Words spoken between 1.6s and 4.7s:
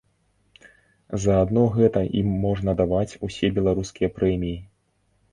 гэта ім можна даваць усе беларускія прэміі!